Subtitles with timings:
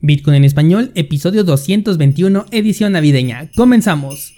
[0.00, 3.50] Bitcoin en español, episodio 221, edición navideña.
[3.56, 4.34] Comenzamos.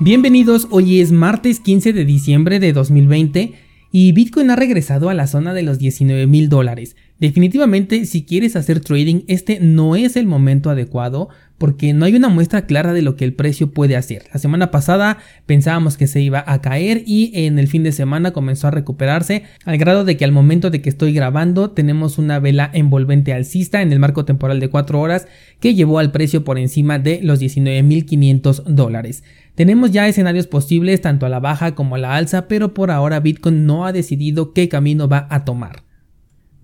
[0.00, 3.54] Bienvenidos, hoy es martes 15 de diciembre de 2020
[3.96, 6.96] y Bitcoin ha regresado a la zona de los 19 mil dólares.
[7.20, 11.28] Definitivamente, si quieres hacer trading, este no es el momento adecuado
[11.58, 14.24] porque no hay una muestra clara de lo que el precio puede hacer.
[14.32, 18.32] La semana pasada pensábamos que se iba a caer y en el fin de semana
[18.32, 22.40] comenzó a recuperarse al grado de que al momento de que estoy grabando tenemos una
[22.40, 25.28] vela envolvente alcista en el marco temporal de 4 horas
[25.60, 29.22] que llevó al precio por encima de los 19.500 dólares.
[29.54, 33.20] Tenemos ya escenarios posibles tanto a la baja como a la alza, pero por ahora
[33.20, 35.84] Bitcoin no ha decidido qué camino va a tomar.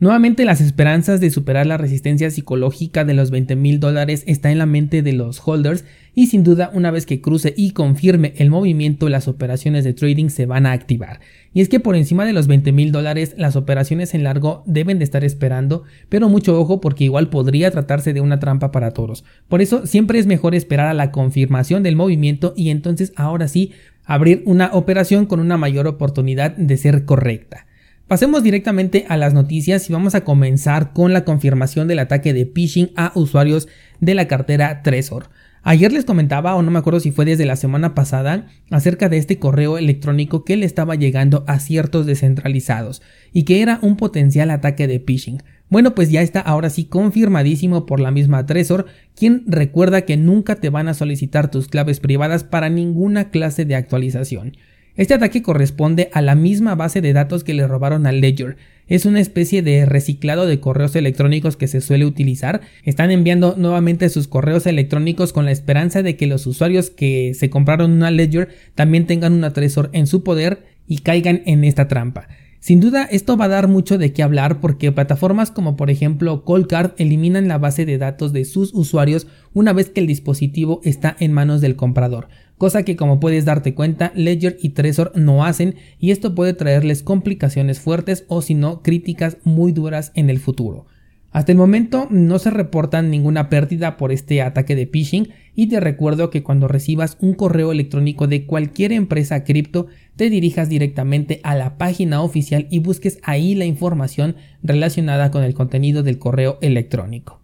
[0.01, 4.57] Nuevamente las esperanzas de superar la resistencia psicológica de los 20 mil dólares está en
[4.57, 8.49] la mente de los holders y sin duda una vez que cruce y confirme el
[8.49, 11.21] movimiento las operaciones de trading se van a activar.
[11.53, 14.97] Y es que por encima de los 20 mil dólares las operaciones en largo deben
[14.97, 19.27] de estar esperando, pero mucho ojo porque igual podría tratarse de una trampa para todos.
[19.49, 23.73] Por eso siempre es mejor esperar a la confirmación del movimiento y entonces ahora sí
[24.07, 27.67] abrir una operación con una mayor oportunidad de ser correcta.
[28.11, 32.45] Pasemos directamente a las noticias y vamos a comenzar con la confirmación del ataque de
[32.45, 33.69] phishing a usuarios
[34.01, 35.31] de la cartera Trezor.
[35.63, 39.19] Ayer les comentaba, o no me acuerdo si fue desde la semana pasada, acerca de
[39.19, 43.01] este correo electrónico que le estaba llegando a ciertos descentralizados
[43.33, 45.41] y que era un potencial ataque de phishing.
[45.69, 50.57] Bueno, pues ya está ahora sí confirmadísimo por la misma Trezor, quien recuerda que nunca
[50.57, 54.57] te van a solicitar tus claves privadas para ninguna clase de actualización.
[55.01, 58.59] Este ataque corresponde a la misma base de datos que le robaron a Ledger.
[58.87, 62.61] Es una especie de reciclado de correos electrónicos que se suele utilizar.
[62.85, 67.49] Están enviando nuevamente sus correos electrónicos con la esperanza de que los usuarios que se
[67.49, 72.29] compraron una Ledger también tengan una Trezor en su poder y caigan en esta trampa.
[72.59, 76.45] Sin duda esto va a dar mucho de qué hablar porque plataformas como por ejemplo
[76.45, 81.17] Coldcard eliminan la base de datos de sus usuarios una vez que el dispositivo está
[81.21, 82.29] en manos del comprador
[82.61, 87.03] cosa que como puedes darte cuenta Ledger y Trezor no hacen y esto puede traerles
[87.03, 90.85] complicaciones fuertes o si no críticas muy duras en el futuro.
[91.31, 95.81] Hasta el momento no se reportan ninguna pérdida por este ataque de phishing y te
[95.81, 101.55] recuerdo que cuando recibas un correo electrónico de cualquier empresa cripto te dirijas directamente a
[101.55, 107.41] la página oficial y busques ahí la información relacionada con el contenido del correo electrónico.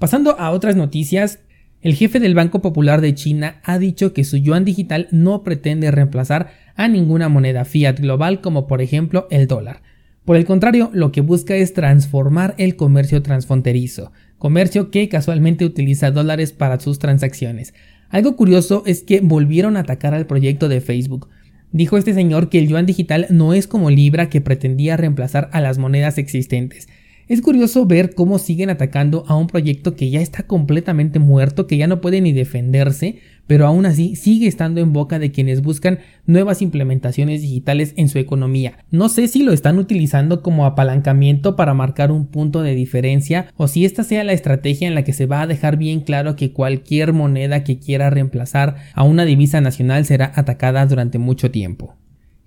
[0.00, 1.38] Pasando a otras noticias,
[1.86, 5.92] el jefe del Banco Popular de China ha dicho que su yuan digital no pretende
[5.92, 9.82] reemplazar a ninguna moneda fiat global como por ejemplo el dólar.
[10.24, 16.10] Por el contrario, lo que busca es transformar el comercio transfronterizo, comercio que casualmente utiliza
[16.10, 17.72] dólares para sus transacciones.
[18.08, 21.28] Algo curioso es que volvieron a atacar al proyecto de Facebook.
[21.70, 25.60] Dijo este señor que el yuan digital no es como Libra que pretendía reemplazar a
[25.60, 26.88] las monedas existentes,
[27.28, 31.76] es curioso ver cómo siguen atacando a un proyecto que ya está completamente muerto, que
[31.76, 35.98] ya no puede ni defenderse, pero aún así sigue estando en boca de quienes buscan
[36.26, 38.78] nuevas implementaciones digitales en su economía.
[38.92, 43.66] No sé si lo están utilizando como apalancamiento para marcar un punto de diferencia o
[43.66, 46.52] si esta sea la estrategia en la que se va a dejar bien claro que
[46.52, 51.96] cualquier moneda que quiera reemplazar a una divisa nacional será atacada durante mucho tiempo.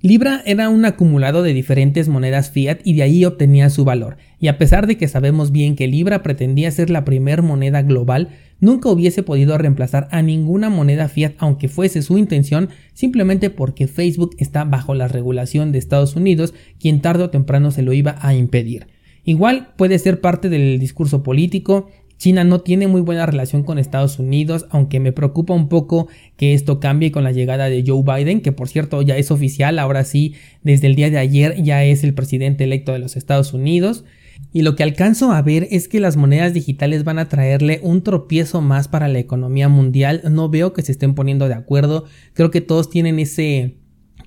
[0.02, 4.48] Libra era un acumulado de diferentes monedas fiat y de ahí obtenía su valor, y
[4.48, 8.30] a pesar de que sabemos bien que Libra pretendía ser la primer moneda global,
[8.62, 14.38] nunca hubiese podido reemplazar a ninguna moneda fiat aunque fuese su intención, simplemente porque Facebook
[14.38, 18.34] está bajo la regulación de Estados Unidos, quien tarde o temprano se lo iba a
[18.34, 18.88] impedir.
[19.26, 24.20] Igual puede ser parte del discurso político, China no tiene muy buena relación con Estados
[24.20, 28.42] Unidos, aunque me preocupa un poco que esto cambie con la llegada de Joe Biden,
[28.42, 32.04] que por cierto ya es oficial, ahora sí, desde el día de ayer ya es
[32.04, 34.04] el presidente electo de los Estados Unidos.
[34.52, 38.04] Y lo que alcanzo a ver es que las monedas digitales van a traerle un
[38.04, 40.22] tropiezo más para la economía mundial.
[40.30, 42.06] No veo que se estén poniendo de acuerdo.
[42.34, 43.78] Creo que todos tienen ese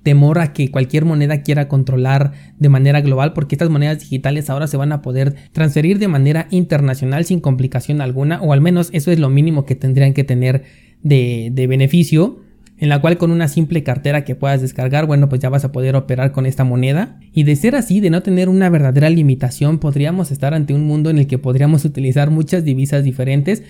[0.02, 4.66] temor a que cualquier moneda quiera controlar de manera global porque estas monedas digitales ahora
[4.66, 9.10] se van a poder transferir de manera internacional sin complicación alguna o al menos eso
[9.10, 10.64] es lo mínimo que tendrían que tener
[11.02, 12.40] de, de beneficio
[12.82, 15.70] en la cual con una simple cartera que puedas descargar, bueno, pues ya vas a
[15.70, 17.20] poder operar con esta moneda.
[17.32, 21.08] Y de ser así, de no tener una verdadera limitación, podríamos estar ante un mundo
[21.08, 23.62] en el que podríamos utilizar muchas divisas diferentes,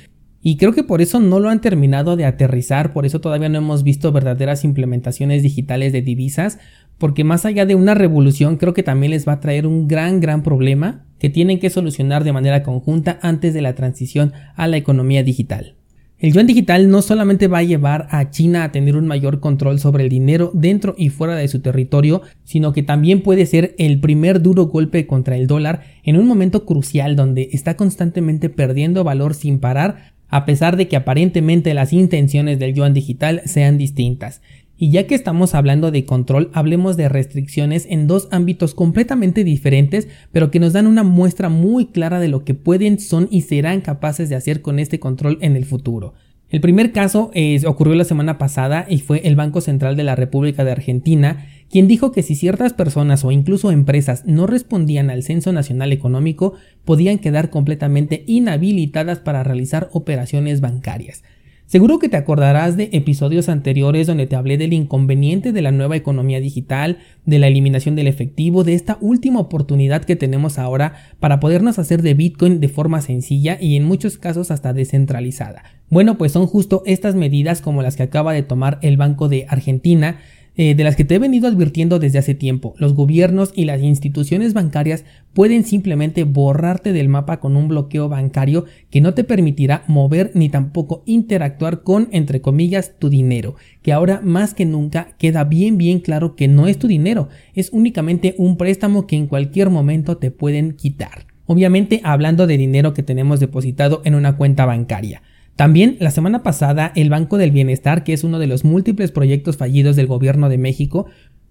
[0.42, 3.58] y creo que por eso no lo han terminado de aterrizar, por eso todavía no
[3.58, 6.58] hemos visto verdaderas implementaciones digitales de divisas,
[6.98, 10.20] porque más allá de una revolución creo que también les va a traer un gran,
[10.20, 14.76] gran problema que tienen que solucionar de manera conjunta antes de la transición a la
[14.76, 15.76] economía digital.
[16.22, 19.80] El yuan digital no solamente va a llevar a China a tener un mayor control
[19.80, 23.98] sobre el dinero dentro y fuera de su territorio, sino que también puede ser el
[23.98, 29.34] primer duro golpe contra el dólar en un momento crucial donde está constantemente perdiendo valor
[29.34, 34.40] sin parar, a pesar de que aparentemente las intenciones del yuan digital sean distintas.
[34.78, 40.08] Y ya que estamos hablando de control, hablemos de restricciones en dos ámbitos completamente diferentes,
[40.32, 43.82] pero que nos dan una muestra muy clara de lo que pueden, son y serán
[43.82, 46.14] capaces de hacer con este control en el futuro.
[46.48, 47.30] El primer caso
[47.66, 51.88] ocurrió la semana pasada y fue el Banco Central de la República de Argentina, quien
[51.88, 56.52] dijo que si ciertas personas o incluso empresas no respondían al Censo Nacional Económico,
[56.84, 61.22] podían quedar completamente inhabilitadas para realizar operaciones bancarias.
[61.64, 65.96] Seguro que te acordarás de episodios anteriores donde te hablé del inconveniente de la nueva
[65.96, 71.40] economía digital, de la eliminación del efectivo, de esta última oportunidad que tenemos ahora para
[71.40, 75.62] podernos hacer de Bitcoin de forma sencilla y en muchos casos hasta descentralizada.
[75.88, 79.46] Bueno, pues son justo estas medidas como las que acaba de tomar el Banco de
[79.48, 80.18] Argentina
[80.56, 82.74] eh, de las que te he venido advirtiendo desde hace tiempo.
[82.76, 88.66] Los gobiernos y las instituciones bancarias pueden simplemente borrarte del mapa con un bloqueo bancario
[88.90, 94.20] que no te permitirá mover ni tampoco interactuar con, entre comillas, tu dinero, que ahora
[94.22, 98.56] más que nunca queda bien bien claro que no es tu dinero, es únicamente un
[98.56, 101.26] préstamo que en cualquier momento te pueden quitar.
[101.46, 105.22] Obviamente hablando de dinero que tenemos depositado en una cuenta bancaria.
[105.56, 109.56] También la semana pasada el Banco del Bienestar, que es uno de los múltiples proyectos
[109.56, 111.06] fallidos del gobierno de México,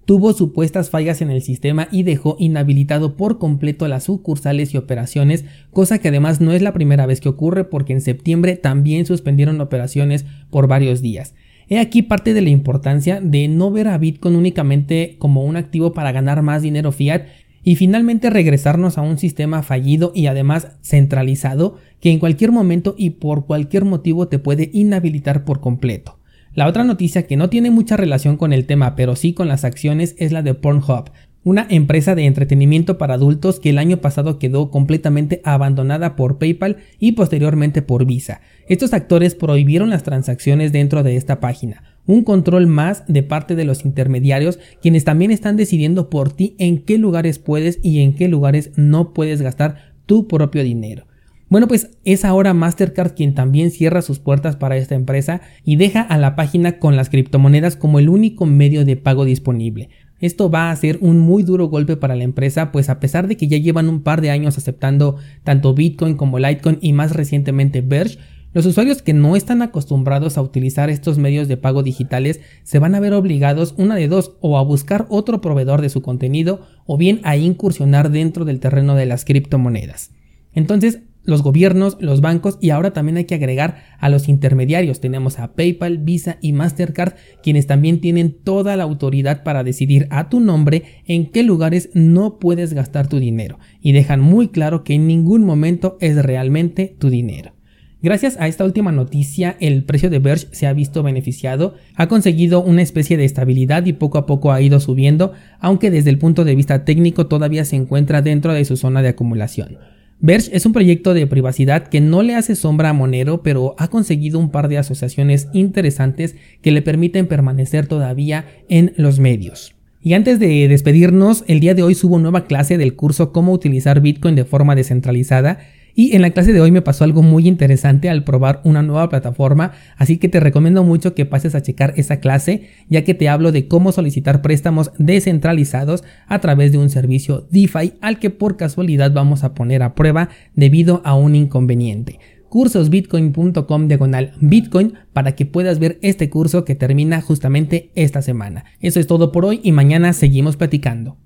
[0.06, 5.46] tuvo supuestas fallas en el sistema y dejó inhabilitado por completo las sucursales y operaciones,
[5.72, 9.62] cosa que además no es la primera vez que ocurre porque en septiembre también suspendieron
[9.62, 11.36] operaciones por varios días.
[11.70, 15.94] He aquí parte de la importancia de no ver a Bitcoin únicamente como un activo
[15.94, 17.28] para ganar más dinero fiat
[17.64, 23.12] y finalmente regresarnos a un sistema fallido y además centralizado que en cualquier momento y
[23.12, 26.20] por cualquier motivo te puede inhabilitar por completo.
[26.54, 29.64] La otra noticia que no tiene mucha relación con el tema pero sí con las
[29.64, 31.12] acciones es la de Pornhub,
[31.44, 36.78] una empresa de entretenimiento para adultos que el año pasado quedó completamente abandonada por PayPal
[37.00, 38.42] y posteriormente por Visa.
[38.68, 43.66] Estos actores prohibieron las transacciones dentro de esta página, un control más de parte de
[43.66, 48.28] los intermediarios quienes también están decidiendo por ti en qué lugares puedes y en qué
[48.28, 51.06] lugares no puedes gastar tu propio dinero.
[51.52, 56.00] Bueno, pues es ahora Mastercard quien también cierra sus puertas para esta empresa y deja
[56.02, 59.90] a la página con las criptomonedas como el único medio de pago disponible.
[60.22, 63.36] Esto va a ser un muy duro golpe para la empresa, pues a pesar de
[63.36, 67.82] que ya llevan un par de años aceptando tanto Bitcoin como Litecoin y más recientemente
[67.82, 68.20] Verge,
[68.54, 72.96] los usuarios que no están acostumbrados a utilizar estos medios de pago digitales se van
[72.96, 76.98] a ver obligados una de dos o a buscar otro proveedor de su contenido o
[76.98, 80.12] bien a incursionar dentro del terreno de las criptomonedas.
[80.54, 85.00] Entonces, los gobiernos, los bancos y ahora también hay que agregar a los intermediarios.
[85.00, 87.14] Tenemos a PayPal, Visa y Mastercard,
[87.44, 92.40] quienes también tienen toda la autoridad para decidir a tu nombre en qué lugares no
[92.40, 97.10] puedes gastar tu dinero y dejan muy claro que en ningún momento es realmente tu
[97.10, 97.54] dinero.
[98.04, 102.64] Gracias a esta última noticia, el precio de Verge se ha visto beneficiado, ha conseguido
[102.64, 106.44] una especie de estabilidad y poco a poco ha ido subiendo, aunque desde el punto
[106.44, 109.78] de vista técnico todavía se encuentra dentro de su zona de acumulación.
[110.20, 113.88] Verge es un proyecto de privacidad que no le hace sombra a Monero, pero ha
[113.90, 119.76] conseguido un par de asociaciones interesantes que le permiten permanecer todavía en los medios.
[120.02, 124.02] Y antes de despedirnos, el día de hoy subo nueva clase del curso Cómo utilizar
[124.02, 125.60] Bitcoin de forma descentralizada
[125.96, 129.10] y en la clase de hoy me pasó algo muy interesante al probar una nueva
[129.10, 133.30] plataforma, así que te recomiendo mucho que pases a checar esa clase, ya que te
[133.30, 138.58] hablo de cómo solicitar préstamos descentralizados a través de un servicio DeFi al que por
[138.58, 142.20] casualidad vamos a poner a prueba debido a un inconveniente
[142.52, 148.66] cursosbitcoin.com diagonal bitcoin para que puedas ver este curso que termina justamente esta semana.
[148.82, 151.18] Eso es todo por hoy y mañana seguimos platicando.